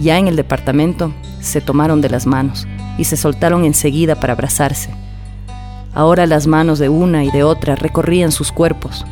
Ya 0.00 0.16
en 0.16 0.26
el 0.26 0.36
departamento 0.36 1.12
se 1.42 1.60
tomaron 1.60 2.00
de 2.00 2.08
las 2.08 2.26
manos 2.26 2.66
y 2.96 3.04
se 3.04 3.18
soltaron 3.18 3.66
enseguida 3.66 4.14
para 4.14 4.32
abrazarse. 4.32 4.88
Ahora 5.92 6.24
las 6.24 6.46
manos 6.46 6.78
de 6.78 6.88
una 6.88 7.24
y 7.24 7.30
de 7.30 7.42
otra 7.44 7.74
recorrían 7.74 8.32
sus 8.32 8.52
cuerpos. 8.52 9.04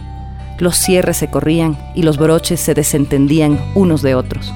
Los 0.59 0.79
cierres 0.79 1.19
se 1.19 1.29
corrían 1.29 1.77
y 1.95 2.03
los 2.03 2.17
broches 2.17 2.61
se 2.61 2.73
desentendían 2.73 3.61
unos 3.75 4.01
de 4.01 4.15
otros. 4.15 4.55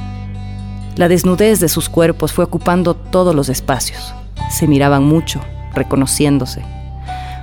La 0.96 1.08
desnudez 1.08 1.60
de 1.60 1.68
sus 1.68 1.90
cuerpos 1.90 2.32
fue 2.32 2.46
ocupando 2.46 2.94
todos 2.94 3.34
los 3.34 3.50
espacios. 3.50 4.14
Se 4.50 4.66
miraban 4.66 5.04
mucho, 5.04 5.42
reconociéndose. 5.74 6.62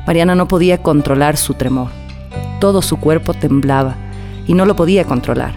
Mariana 0.05 0.36
no 0.36 0.48
podía 0.48 0.81
controlar 0.81 1.38
su 1.38 1.53
tremor. 1.53 1.89
Todo 2.60 2.81
su 2.81 2.98
cuerpo 2.98 3.34
temblaba 3.34 3.96
y 4.48 4.53
no 4.53 4.65
lo 4.65 4.75
podía 4.75 5.05
controlar. 5.05 5.53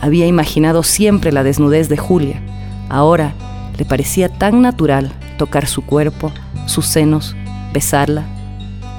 Había 0.00 0.26
imaginado 0.26 0.82
siempre 0.82 1.32
la 1.32 1.42
desnudez 1.42 1.88
de 1.88 1.96
Julia. 1.96 2.42
Ahora 2.88 3.32
le 3.78 3.84
parecía 3.84 4.28
tan 4.28 4.62
natural 4.62 5.12
tocar 5.38 5.66
su 5.66 5.84
cuerpo, 5.84 6.32
sus 6.66 6.86
senos, 6.86 7.36
besarla. 7.72 8.24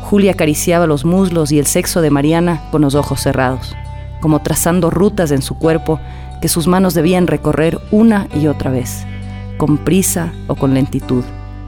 Julia 0.04 0.32
acariciaba 0.32 0.88
los 0.88 1.04
muslos 1.04 1.52
y 1.52 1.60
el 1.60 1.66
sexo 1.66 2.02
de 2.02 2.10
Mariana 2.10 2.62
con 2.72 2.82
los 2.82 2.96
ojos 2.96 3.22
cerrados, 3.22 3.76
como 4.22 4.42
trazando 4.42 4.90
rutas 4.90 5.32
en 5.32 5.42
su 5.42 5.58
cuerpo 5.58 6.00
que 6.42 6.48
sus 6.48 6.68
manos 6.68 6.94
debían 6.94 7.28
recorrer 7.28 7.80
una 7.92 8.28
y 8.40 8.48
otra 8.48 8.72
vez, 8.72 9.06
con 9.58 9.78
prisa 9.80 10.32
o 10.48 10.56
con 10.56 10.74
lentitud, 10.74 11.24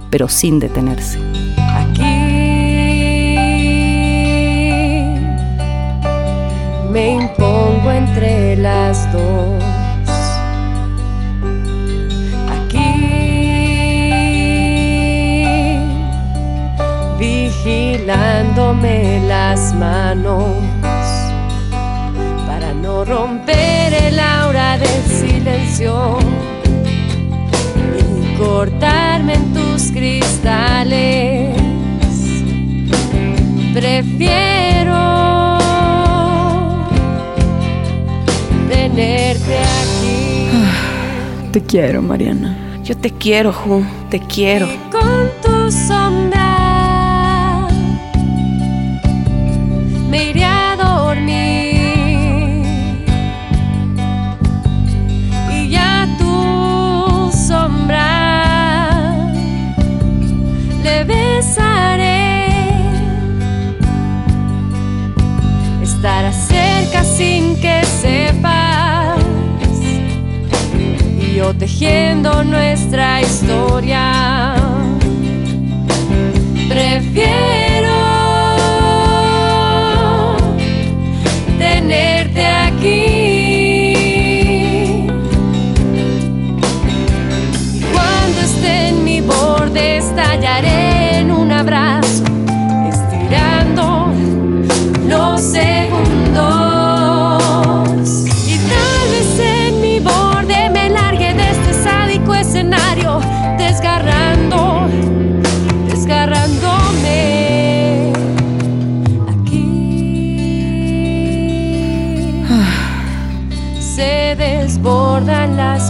pero 0.10 0.28
sin 0.28 0.60
detenerse. 0.60 1.20
Me 6.90 7.12
impongo 7.12 7.92
entre 7.92 8.56
las 8.56 9.12
dos. 9.14 9.64
Aquí, 12.50 12.80
vigilándome 17.20 19.22
las 19.28 19.74
manos 19.76 20.56
para 22.48 22.74
no 22.74 23.06
romper 23.06 23.94
el 23.94 24.20
aura 24.20 24.78
del 24.78 25.04
silencio 25.04 26.18
y 28.00 28.36
cortarme 28.38 29.36
en 29.36 29.54
tus 29.54 29.92
cristales. 29.92 31.56
Prefiero 33.74 34.79
te 41.60 41.66
quiero, 41.66 42.02
Mariana. 42.02 42.56
Yo 42.84 42.96
te 42.96 43.12
quiero, 43.12 43.52
Ju, 43.52 43.84
te 44.10 44.20
quiero. 44.20 44.68
con 44.92 45.30
tu 45.44 45.72
sombra 45.72 47.68
me 50.10 50.30
iré 50.30 50.44
a 50.46 50.76
dormir. 50.78 52.64
Y 55.52 55.70
ya 55.70 56.08
tu 56.18 57.32
sombra 57.48 58.08
le 60.84 61.04
besaré. 61.04 62.48
Estará 65.82 66.32
cerca 66.32 67.04
sin 67.04 67.56
que 67.62 67.84
sepa 67.84 68.19
tejiendo 71.54 72.44
nuestra 72.44 73.22
historia. 73.22 74.56
Prefiero 76.68 77.99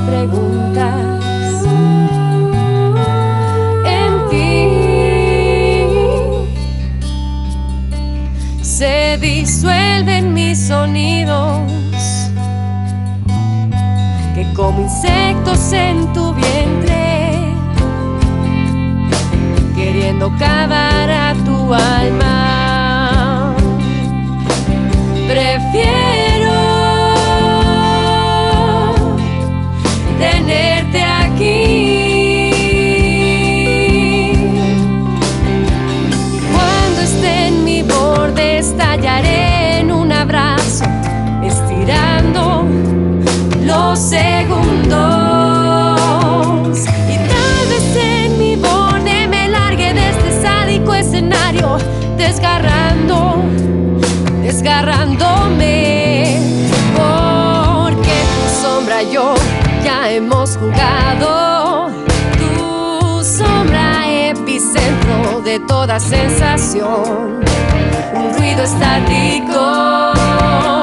preguntas. 0.02 1.64
En 3.86 4.30
ti 4.30 4.64
se 8.62 9.18
disuelven 9.20 10.34
mis 10.34 10.68
sonidos 10.68 11.62
que 14.36 14.54
como 14.54 14.82
insectos 14.82 15.74
en 15.74 16.14
tu 16.14 16.34
vientre, 16.34 17.54
queriendo 19.76 20.32
cavar 20.38 21.10
a 21.10 21.34
tu 21.46 21.74
alma. 21.74 22.49
Toda 65.68 66.00
sensación. 66.00 67.42
Un 68.14 68.34
ruido 68.38 68.64
estático. 68.64 70.79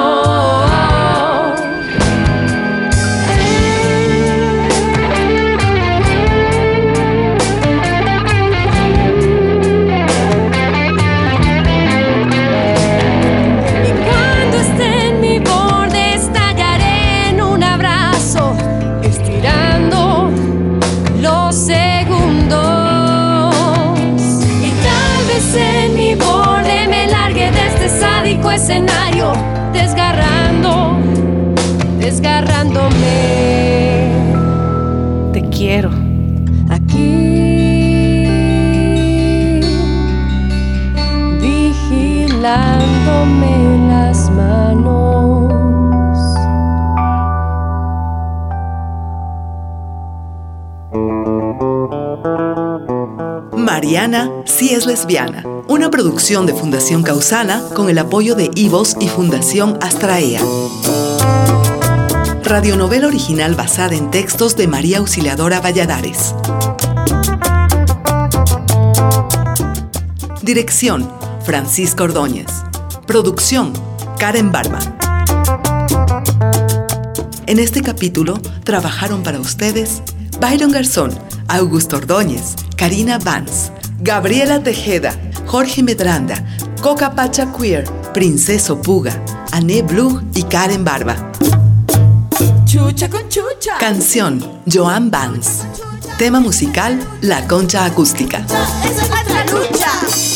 Escenario, 28.77 29.33
desgarrando, 29.73 30.97
desgarrándome. 31.97 34.11
Te 35.33 35.41
quiero. 35.49 35.89
Aquí, 36.69 37.49
vigilándome 41.41 43.87
las 43.89 44.29
manos. 44.29 45.51
Mariana 53.57 54.29
sí 54.45 54.73
es 54.73 54.85
lesbiana 54.85 55.56
una 55.69 55.91
producción 55.91 56.45
de 56.45 56.53
Fundación 56.53 57.03
Causana 57.03 57.61
con 57.75 57.89
el 57.89 57.97
apoyo 57.97 58.35
de 58.35 58.49
IVOS 58.55 58.97
y 58.99 59.07
Fundación 59.07 59.77
Astraea. 59.81 60.41
Radionovela 62.43 63.07
original 63.07 63.55
basada 63.55 63.95
en 63.95 64.09
textos 64.09 64.55
de 64.55 64.67
María 64.67 64.99
Auxiliadora 64.99 65.59
Valladares. 65.59 66.33
Dirección, 70.41 71.11
Francisco 71.43 72.05
Ordóñez. 72.05 72.47
Producción, 73.05 73.73
Karen 74.17 74.51
Barba. 74.51 74.79
En 77.45 77.59
este 77.59 77.81
capítulo 77.81 78.39
trabajaron 78.63 79.23
para 79.23 79.39
ustedes 79.39 80.01
Byron 80.39 80.71
Garzón, 80.71 81.11
Augusto 81.47 81.97
Ordóñez, 81.97 82.55
Karina 82.77 83.17
Vance, 83.17 83.71
Gabriela 83.99 84.61
Tejeda, 84.61 85.13
Jorge 85.47 85.81
Medranda, 85.81 86.43
Coca 86.81 87.15
Pacha 87.15 87.51
Queer, 87.53 87.85
Princeso 88.13 88.81
Puga, 88.81 89.23
Ané 89.51 89.81
Blue 89.81 90.21
y 90.35 90.43
Karen 90.43 90.83
Barba. 90.83 91.15
Chucha 92.65 93.09
con 93.09 93.27
chucha. 93.29 93.77
Canción, 93.79 94.43
Joan 94.71 95.09
Vance. 95.09 95.63
Tema 96.17 96.41
musical, 96.41 96.99
La 97.21 97.47
Concha 97.47 97.85
Acústica. 97.85 98.45
Esa 98.83 99.03
es 99.03 99.09
nuestra 99.09 99.45
lucha. 99.45 100.26